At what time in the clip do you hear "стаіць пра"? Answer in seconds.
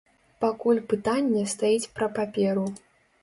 1.53-2.07